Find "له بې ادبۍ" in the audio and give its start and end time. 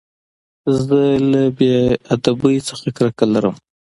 1.31-2.57